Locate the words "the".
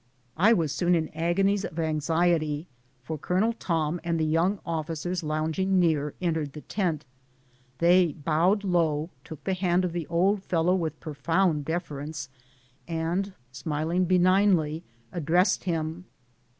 4.19-4.25, 6.53-6.61, 9.43-9.53, 9.93-10.07